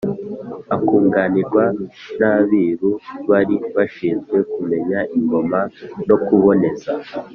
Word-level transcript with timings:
akunganirwa 0.75 1.63
n'abiru 2.19 2.91
bari 3.29 3.55
bashinzwe 3.75 4.37
kumenya 4.53 4.99
ingoma 5.17 5.59
no 6.07 6.17
kuboneza 6.25 6.91